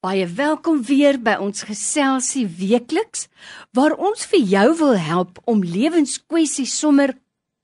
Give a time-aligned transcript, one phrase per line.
[0.00, 3.26] Baie welkom weer by ons geselsie weekliks
[3.76, 7.12] waar ons vir jou wil help om lewenskwessies sommer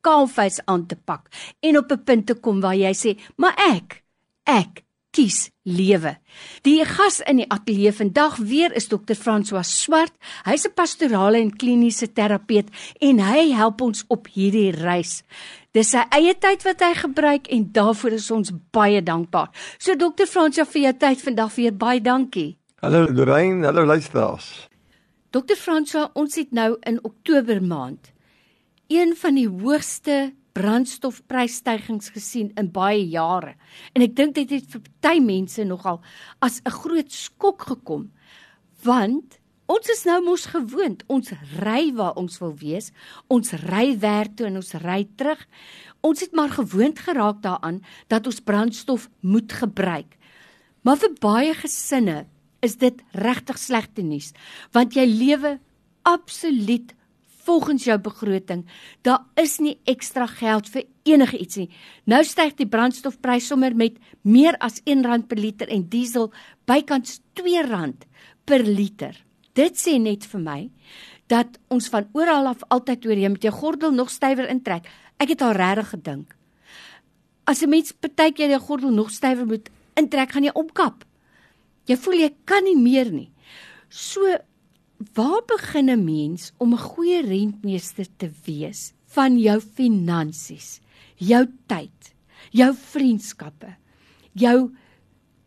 [0.05, 1.31] kaalvuis aan te pak
[1.65, 4.05] en op 'n punt te kom waar jy sê, "Maar ek,
[4.45, 4.85] ek
[5.17, 6.17] kies lewe."
[6.63, 9.17] Die gas in die ateljee vandag weer is Dr.
[9.17, 10.13] François Swart.
[10.45, 12.69] Hy's 'n pastorale en kliniese terapeut
[13.01, 15.23] en hy help ons op hierdie reis.
[15.73, 19.51] Dis sy eie tyd wat hy gebruik en daarvoor is ons baie dankbaar.
[19.79, 22.57] So dokter Fransja vir jou tyd vandag weer baie dankie.
[22.83, 24.69] Hallo Lorraine, hallo luisteraars.
[25.31, 28.13] Dokter Fransja, ons het nou in Oktober maand
[28.89, 33.57] een van die hoogste brandstofprysstygings gesien in baie jare.
[33.95, 36.01] En ek dink dit het vir party mense nogal
[36.41, 38.11] as 'n groot skok gekom.
[38.83, 42.93] Want Ons is nou mos gewoond, ons ry waar ons wil wees,
[43.27, 45.41] ons ry werk toe en ons ry terug.
[46.07, 50.15] Ons het maar gewoond geraak daaraan dat ons brandstof moet gebruik.
[50.87, 52.29] Maar vir baie gesinne
[52.63, 54.31] is dit regtig slegte nuus,
[54.71, 55.57] want jy lewe
[56.07, 56.95] absoluut
[57.47, 58.65] volgens jou begroting.
[59.07, 61.69] Daar is nie ekstra geld vir enige iets nie.
[62.05, 66.33] Nou styg die brandstofprys sommer met meer as R1 per liter en diesel
[66.67, 68.09] bykans R2
[68.47, 69.15] per liter.
[69.57, 70.61] Dit sê net vir my
[71.31, 74.87] dat ons van oral af altyd oor jy met jou gordel nog stywer intrek.
[75.19, 76.37] Ek het al regtig gedink.
[77.47, 81.05] As 'n mens partykeer jou gordel nog stywer moet intrek, gaan jy opkap.
[81.87, 83.31] Jy voel jy kan nie meer nie.
[83.89, 84.21] So
[85.15, 90.81] waar begin 'n mens om 'n goeie rentmeester te wees van jou finansies,
[91.17, 92.15] jou tyd,
[92.51, 93.77] jou vriendskappe,
[94.33, 94.71] jou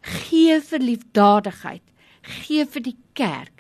[0.02, 1.84] gee vir liefdadigheid,
[2.22, 3.60] gee vir die kerk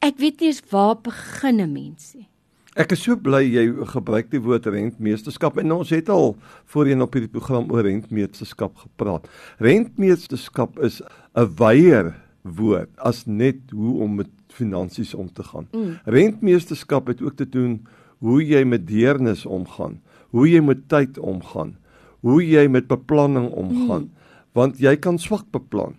[0.00, 2.28] Ek weet nie eens waar begin 'n mens nie.
[2.76, 7.12] Ek is so bly jy gebruik die woord rentmeesterskap en ons het al voorheen op
[7.12, 9.28] hierdie program oor rentmeesterskap gepraat.
[9.58, 11.02] Rentmeesterskap is
[11.36, 15.68] 'n wyeer woord as net hoe om met finansies om te gaan.
[15.72, 15.98] Mm.
[16.04, 17.80] Rentmeesterskap het ook te doen
[18.18, 21.76] hoe jy met deernis omgaan, hoe jy met tyd omgaan,
[22.20, 24.32] hoe jy met beplanning omgaan, mm.
[24.52, 25.96] want jy kan swak beplan.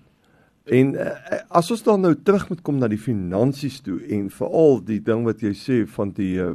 [0.69, 1.13] En uh,
[1.49, 5.25] as ons dan nou terug moet kom na die finansies toe en veral die ding
[5.25, 6.53] wat jy sê van die uh,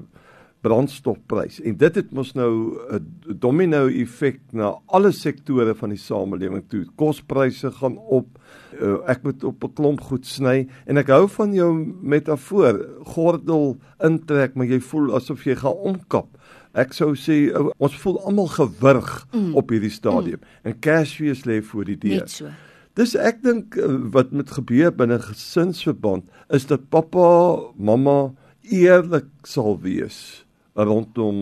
[0.64, 6.64] brandstofprys en dit het mos nou 'n domino effek na alle sektore van die samelewing
[6.68, 6.86] toe.
[6.96, 8.38] Kospryse gaan op.
[8.80, 13.76] Uh, ek moet op 'n klomp goed sny en ek hou van jou metafoor, gordel
[13.98, 16.28] intrek, maar jy voel asof jy gaan omkap.
[16.74, 19.54] Ek sou sê ons voel almal gewurg mm.
[19.54, 20.48] op hierdie stadium mm.
[20.62, 22.20] en cashfees lê voor die deur.
[22.20, 22.48] Net so.
[22.96, 29.76] Dis ek dink eh, wat met gebeur binne gesinsverband is dat pappa, mamma eerlik sal
[29.80, 30.45] wees
[30.76, 31.40] rondom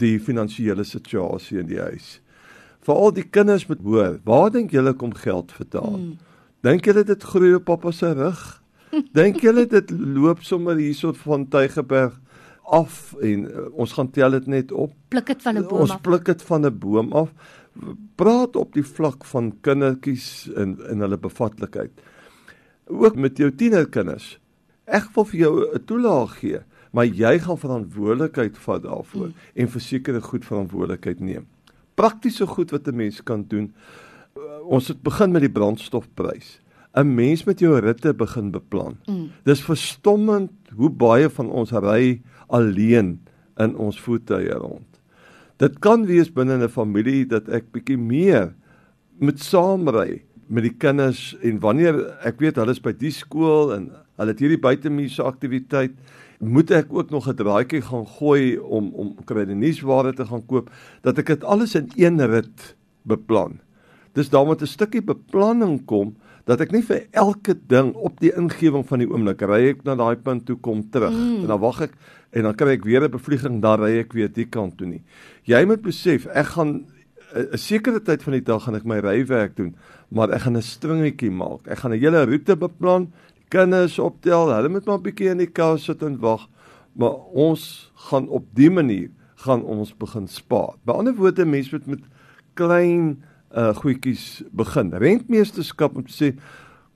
[0.00, 2.18] die finansiële situasie in die huis.
[2.86, 5.94] Veral die kinders moet hoor, waar dink julle kom geld vandaan?
[5.94, 6.18] Hmm.
[6.64, 8.40] Dink julle dit groei op pappa se rug?
[9.16, 12.16] Dink julle dit loop sommer hierso van Tygerberg
[12.70, 14.92] af en uh, ons gaan tel dit net op?
[15.08, 15.96] Pluk dit van 'n boom ons af.
[15.96, 17.30] Ons pluk dit van 'n boom af
[18.20, 21.92] praat op die vlak van kindertjies en in hulle bevatlikheid.
[22.90, 24.38] Ook met jou tienerkinders.
[24.90, 29.34] Ek wil vir jou 'n toelaag gee, maar jy gaan verantwoordelikheid vat daarvoor mm.
[29.54, 31.46] en versekerde goed verantwoordelikheid neem.
[31.94, 33.72] Praktiese goed wat 'n mens kan doen.
[34.36, 36.60] Uh, ons het begin met die brandstofprys.
[36.94, 38.96] 'n Mens met jou ritte begin beplan.
[39.06, 39.30] Mm.
[39.44, 43.20] Dis verstommend hoe baie van ons ry alleen
[43.56, 44.86] in ons voertuie rond.
[45.56, 48.54] Dit kan wees binne 'n familie dat ek bietjie meer
[49.18, 53.90] met saamry met die kinders en wanneer ek weet hulle is by die skool en
[54.16, 55.92] hulle het hierdie buitemuurse aktiwiteit,
[56.40, 60.70] moet ek ook nog 'n draaitjie gaan gooi om om kredietnuusware te gaan koop
[61.02, 63.60] dat ek dit alles in een rit beplan.
[64.12, 68.32] Dis daar moet 'n stukkie beplanning kom dat ek nie vir elke ding op die
[68.32, 71.42] ingewing van die oomblik ry ek na daai punt toe kom terug mm.
[71.42, 71.92] en dan wag ek
[72.30, 75.02] en dan kry ek weer 'n bevlieging dan ry ek weer die kant toe nie.
[75.44, 76.86] Jy moet besef ek gaan
[77.34, 79.76] 'n sekere tyd van die dag gaan ek my rywerk doen,
[80.10, 81.68] maar ek gaan 'n stringetjie maak.
[81.68, 83.12] Ek gaan 'n hele roete beplan,
[83.50, 86.48] kinders optel, hulle moet maar 'n bietjie in die kou sit en wag.
[86.92, 90.76] Maar ons gaan op die manier gaan ons begin spaar.
[90.84, 92.04] By ander woorde mense moet met
[92.54, 93.22] klein
[93.56, 94.92] uh goedjies begin.
[94.94, 96.28] Rentmeesterskap om te sê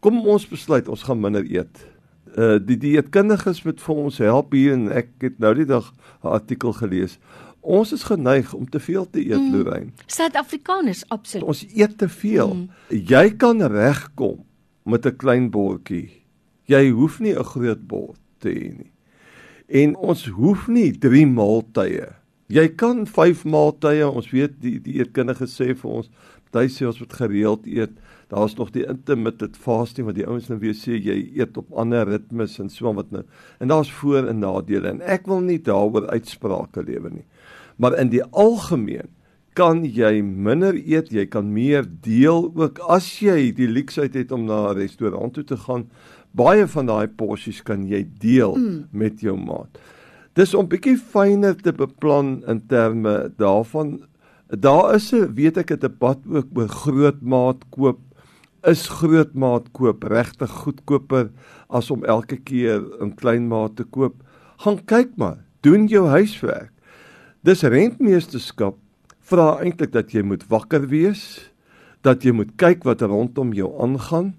[0.00, 1.86] kom ons besluit ons gaan minder eet.
[2.36, 5.92] Uh die dieetkundiges moet vir ons help hier en ek het nou die dag
[6.22, 7.18] 'n artikel gelees.
[7.60, 9.54] Ons is geneig om te veel te eet, mm.
[9.54, 9.92] Lorraine.
[10.06, 11.48] Suid-Afrikaners absoluut.
[11.48, 12.54] Ons eet te veel.
[12.54, 12.68] Mm.
[12.88, 14.44] Jy kan regkom
[14.84, 16.23] met 'n klein bordjie.
[16.66, 18.92] Jy hoef nie 'n groot bord te hê nie.
[19.68, 22.08] En ons hoef nie 3 maaltye.
[22.48, 26.10] Jy kan 5 maaltye, ons weet die die eetkundige sê vir ons
[26.54, 27.96] Party sê ons moet gereeld eet.
[28.30, 32.06] Daar's nog die intermittent fasting wat die ouens nou weer sê jy eet op ander
[32.06, 33.24] ritmes en so wat nou.
[33.58, 37.26] En daar's voor en nadele en ek wil nie daaroor uitsprake lewer nie.
[37.76, 39.10] Maar in die algemeen
[39.58, 44.46] kan jy minder eet, jy kan meer deel ook as jy die luksheid het om
[44.46, 45.90] na 'n restaurant toe te gaan.
[46.34, 48.78] Baie van daai porsies kan jy deel mm.
[48.90, 49.78] met jou maat.
[50.34, 54.00] Dis om bietjie fyner te beplan in terme daarvan.
[54.50, 58.00] Daar is 'n weet ek 'n debat ook oor grootmaat koop.
[58.64, 61.30] Is grootmaat koop regtig goedkoper
[61.70, 64.14] as om elke keer 'n kleinmaat te koop?
[64.58, 65.38] Gaan kyk maar.
[65.60, 66.72] Doen jou huiswerk.
[67.42, 68.76] Dis rentmeesterskap.
[69.20, 71.50] Vra eintlik dat jy moet wakker wees,
[72.02, 74.34] dat jy moet kyk wat rondom jou aangaan,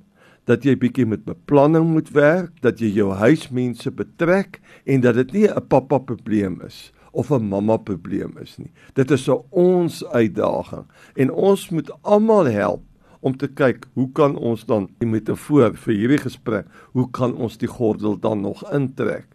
[0.46, 5.32] dat jy bietjie met beplanning moet werk, dat jy jou huismense betrek en dat dit
[5.34, 8.72] nie 'n pappa probleem is of 'n mamma probleem is nie.
[8.94, 12.84] Dit is 'n ons uitdaging en ons moet almal help
[13.20, 17.58] om te kyk hoe kan ons dan die metafoor vir hierdie gesprek, hoe kan ons
[17.58, 19.26] die gordel dan nog intrek?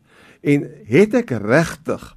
[0.43, 2.17] En het ek regtig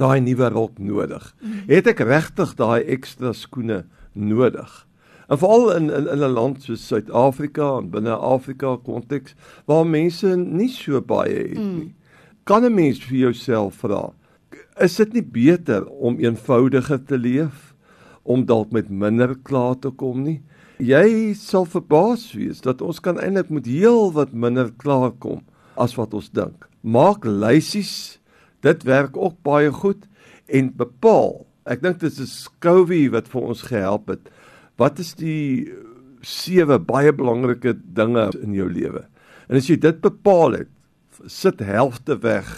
[0.00, 1.34] daai nuwe rok nodig?
[1.66, 4.86] Het ek regtig daai ekstra skoene nodig?
[5.30, 9.34] En veral in in in 'n land soos Suid-Afrika en binne Afrika konteks
[9.64, 11.94] waar mense nie so baie het nie.
[12.44, 14.12] Kan 'n mens vir jouself vra,
[14.80, 17.74] is dit nie beter om eenvoudiger te leef
[18.22, 20.42] om dalk met minder klaar te kom nie?
[20.78, 25.40] Jy sal verbaas wees dat ons kan eintlik met heel wat minder klaar kom
[25.76, 26.68] as wat ons dink.
[26.82, 28.20] Maak lysies
[28.60, 30.04] Dit werk ook baie goed
[30.46, 31.46] en bepaal.
[31.64, 34.28] Ek dink dit is Scovey wat vir ons gehelp het.
[34.80, 35.68] Wat is die
[36.24, 39.04] sewe baie belangrike dinge in jou lewe?
[39.50, 40.70] En as jy dit bepaal het,
[41.28, 42.48] sit helfte weg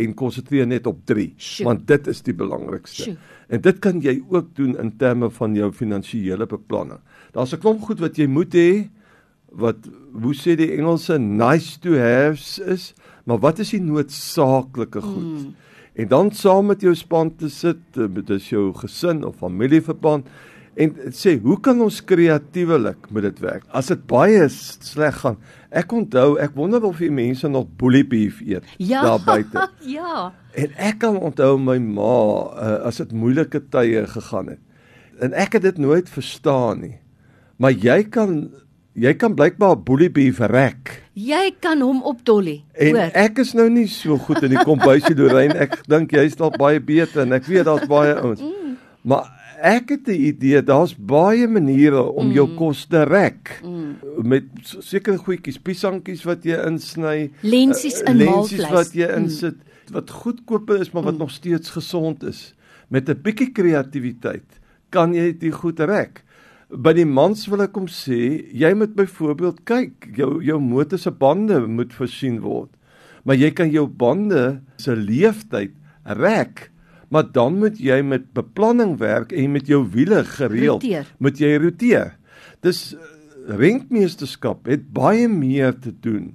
[0.00, 1.28] en konsentreer net op 3,
[1.64, 3.10] want dit is die belangrikste.
[3.10, 3.16] Sjoe.
[3.52, 7.00] En dit kan jy ook doen in terme van jou finansiële beplanning.
[7.32, 8.88] Daar's 'n klomp goed wat jy moet hê
[9.52, 9.76] wat
[10.12, 12.94] hoe sê die Engelse nice to haves is,
[13.24, 15.46] maar wat is die noodsaaklike goed?
[15.46, 15.54] Mm.
[15.94, 20.28] En dan saam met jou span te sit, eh, met dis jou gesin of familieverband
[20.76, 23.64] en sê, hoe kan ons kreatiewelik met dit werk?
[23.72, 25.38] As dit baie sleg gaan,
[25.72, 29.64] ek onthou, ek wonder of die mense nog bully beef eet ja, daar buite.
[29.96, 30.28] ja.
[30.56, 32.12] En ek kan onthou my ma,
[32.52, 34.62] uh, as dit moeilike tye gegaan het.
[35.24, 36.96] En ek het dit nooit verstaan nie.
[37.56, 38.38] Maar jy kan
[38.96, 40.92] jy kan blykbaar bully beef rek.
[41.16, 42.62] Jy kan hom op dolly.
[42.76, 43.12] En hoor.
[43.16, 45.56] ek is nou nie so goed in die kombuisie Lorraine.
[45.66, 48.40] Ek dink jy's dalk baie beter en ek weet daar's baie ouens.
[48.44, 48.76] Mm.
[49.06, 49.28] Maar
[49.60, 52.32] ek het 'n idee, daar's baie maniere om mm.
[52.32, 53.60] jou kos te rek.
[53.64, 53.96] Mm.
[54.22, 58.50] Met sekere goedjies, piesantjies wat jy insny, lensies in maalvleis.
[58.50, 59.22] Lensies wat jy mm.
[59.22, 59.92] insit mm.
[59.92, 61.18] wat goedkoop is, maar wat mm.
[61.18, 62.54] nog steeds gesond is.
[62.88, 64.60] Met 'n bietjie kreatiwiteit
[64.90, 66.22] kan jy dit goed rek.
[66.70, 71.10] By die mans wil ek kom sê, jy moet byvoorbeeld kyk, jou jou motor se
[71.10, 72.70] bande moet voorsien word.
[73.24, 75.72] Maar jy kan jou bande se leeftyd
[76.04, 76.70] rek,
[77.08, 81.06] maar dan moet jy met beplanning werk en met jou wiele gereeld roteer.
[81.18, 82.16] moet jy roteer.
[82.60, 82.96] Dis
[83.46, 86.34] rentmeesterskap het baie meer te doen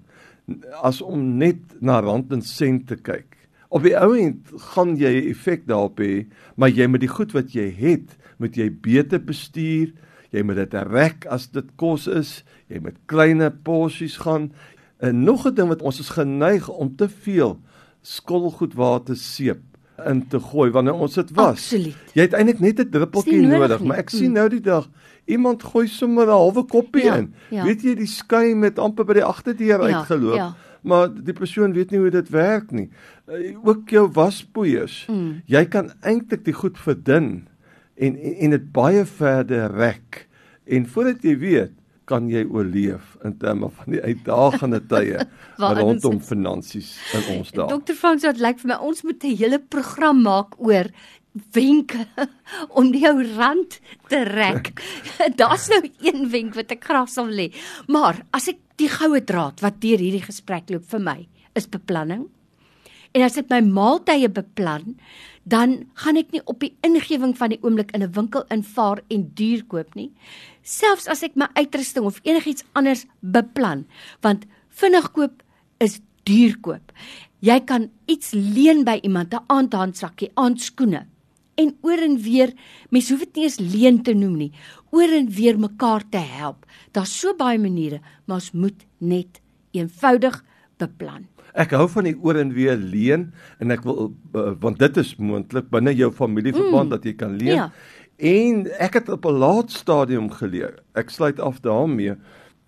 [0.82, 3.38] as om net na rand en sent te kyk.
[3.72, 6.26] Op die ou end gaan jy effek daarop hê,
[6.56, 9.94] maar jy moet die goed wat jy het, moet jy beter bestuur
[10.32, 12.42] jy moet dit rek as dit kos is,
[12.72, 14.52] jy moet kleine porsies gaan.
[15.04, 17.60] En nog 'n ding wat ons is geneig om te veel
[18.02, 19.62] skottelgoedwater seep
[20.10, 21.48] in te gooi wanneer ons dit was.
[21.48, 22.12] Absoluut.
[22.14, 24.34] Jy het eintlik net 'n druppeltjie nodig, nodig maar ek sien mm.
[24.34, 24.90] nou die dag
[25.26, 27.34] iemand gooi sommer 'n halwe koppie ja, in.
[27.50, 27.64] Ja.
[27.64, 30.36] Weet jy die skuim het amper by die agterdeur ja, uitgeloop.
[30.36, 30.56] Ja.
[30.82, 32.90] Maar die persoon weet nie hoe dit werk nie.
[33.30, 35.06] Uh, ook jou waspoeiers.
[35.10, 35.42] Mm.
[35.46, 37.48] Jy kan eintlik die goed verdun
[37.96, 40.28] en en dit baie verder rek.
[40.66, 41.72] En voordat jy weet,
[42.12, 45.24] kan jy oorleef in terme van die uitdagende tye
[45.80, 47.70] rondom finansies in ons dae.
[47.72, 47.98] Dr.
[47.98, 50.92] Frans, dit lyk vir my ons moet 'n hele program maak oor
[51.56, 52.06] wenke
[52.80, 53.80] om jou rand
[54.12, 54.74] te rek.
[55.42, 57.52] Daar's nou een wenk wat ek graag sal lê.
[57.88, 61.20] Maar as ek die goue draad wat deur hierdie gesprek loop vir my
[61.56, 62.28] is beplanning.
[63.12, 64.96] En as ek my maaltye beplan,
[65.44, 69.32] dan gaan ek nie op die ingewing van die oomblik in 'n winkel invaar en
[69.34, 70.12] duur koop nie.
[70.62, 73.86] Selfs as ek my uitrusting of enigiets anders beplan,
[74.22, 75.44] want vinnig koop
[75.80, 76.92] is duur koop.
[77.40, 81.08] Jy kan iets leen by iemand, 'n aandhandsakkie, aandskoene.
[81.56, 82.54] En oor en weer,
[82.90, 84.52] mens hoef dit nie eens leen te noem nie.
[84.92, 86.66] Oor en weer mekaar te help.
[86.92, 90.44] Daar's so baie maniere, maar ons moet net eenvoudig
[90.82, 91.28] beplan.
[91.54, 95.16] Ek hou van die oor en weer leen en ek wil uh, want dit is
[95.20, 96.94] moontlik binne jou familieverband mm.
[96.96, 97.58] dat jy kan leen.
[97.60, 97.72] Ja.
[98.22, 100.80] En ek het op 'n laat stadium geleer.
[100.94, 102.16] Ek sluit af daarmee.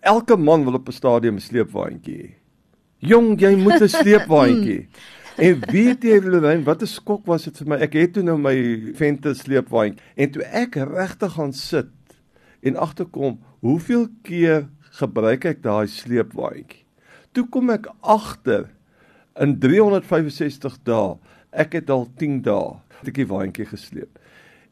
[0.02, 2.30] Elke man wil op 'n stadium 'n sleepwaandjie hê.
[2.98, 4.88] Jong, jy moet 'n sleepwaandjie.
[5.38, 7.76] en weet jy Lorraine, wat 'n skok was dit vir my.
[7.76, 8.56] Ek het toe nou my
[8.96, 11.92] vente sleepwaand en toe ek regtig gaan sit
[12.62, 16.83] en agterkom hoeveel keer gebruik ek daai sleepwaandjie.
[17.34, 18.68] Toe kom ek agter
[19.42, 21.16] in 365 dae,
[21.52, 24.20] ek het al 10 dae 'n bietjie waandjie gesleep.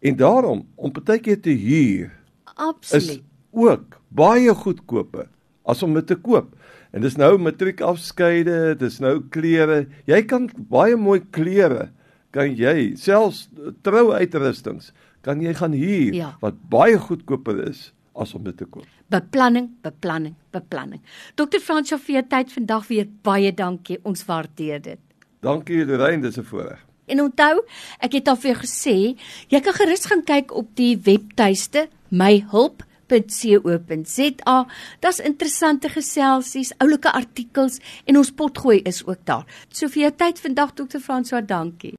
[0.01, 2.11] En daarom om partykeer te huur
[2.55, 3.03] Absoluut.
[3.09, 3.19] is
[3.51, 5.27] ook baie goedkoper
[5.65, 6.55] as om dit te koop.
[6.93, 9.87] En dis nou matriekafskeide, dis nou klere.
[10.05, 11.89] Jy kan baie mooi klere
[12.31, 13.49] kan jy selfs
[13.83, 14.91] trouuitrustings
[15.21, 16.35] kan jy gaan huur Ja.
[16.41, 18.85] wat baie goedkoper is as om dit te koop.
[19.11, 21.01] Beplanning, beplanning, beplanning.
[21.35, 21.59] Dr.
[21.63, 23.99] Frans Xavier tyd vandag weer baie dankie.
[24.03, 24.99] Ons waardeer dit.
[25.41, 26.85] Dankie Lorraine, dis 'n voorreg.
[27.05, 27.61] En onthou,
[27.99, 29.17] ek het al vir jou gesê,
[29.51, 34.67] jy kan gerus gaan kyk op die webtuiste myhulp.co.za.
[34.99, 39.45] Daar's interessante geselsies, oulike artikels en ons potgooi is ook daar.
[39.69, 40.99] So vir jou tyd vandag Dr.
[40.99, 41.89] Frans, dankie.